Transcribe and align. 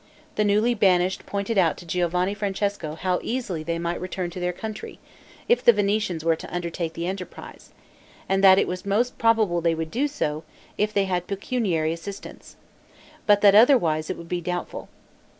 The 0.33 0.43
newly 0.43 0.73
banished 0.73 1.27
pointed 1.27 1.59
out 1.59 1.77
to 1.77 1.85
Giovanni 1.85 2.33
Francesco 2.33 2.95
how 2.95 3.19
easily 3.21 3.61
they 3.61 3.77
might 3.77 4.01
return 4.01 4.31
to 4.31 4.39
their 4.39 4.51
country, 4.51 4.97
if 5.47 5.63
the 5.63 5.71
Venetians 5.71 6.25
were 6.25 6.35
to 6.37 6.51
undertake 6.51 6.93
the 6.93 7.05
enterprise, 7.05 7.69
and 8.27 8.43
that 8.43 8.57
it 8.57 8.67
was 8.67 8.83
most 8.83 9.19
probable 9.19 9.61
they 9.61 9.75
would 9.75 9.91
do 9.91 10.07
so, 10.07 10.43
if 10.75 10.91
they 10.91 11.05
had 11.05 11.27
pecuniary 11.27 11.93
assistance, 11.93 12.55
but 13.27 13.41
that 13.41 13.53
otherwise 13.53 14.09
it 14.09 14.17
would 14.17 14.27
be 14.27 14.41
doubtful. 14.41 14.89